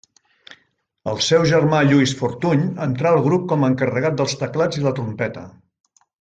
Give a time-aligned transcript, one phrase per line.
[1.11, 5.47] El seu germà Lluís Fortuny entrà al grup com encarregat dels teclats i la trompeta.